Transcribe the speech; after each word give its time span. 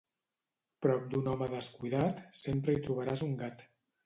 Prop 0.85 1.05
d'un 1.11 1.29
home 1.33 1.49
descuidat 1.51 2.25
sempre 2.39 2.77
hi 2.77 2.81
trobaràs 2.89 3.25
un 3.29 3.39
gat. 3.45 3.65